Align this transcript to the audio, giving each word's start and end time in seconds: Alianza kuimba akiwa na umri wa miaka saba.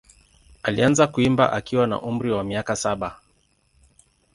Alianza 0.63 1.07
kuimba 1.07 1.51
akiwa 1.53 1.87
na 1.87 2.01
umri 2.01 2.31
wa 2.31 2.43
miaka 2.43 2.75
saba. 2.75 3.19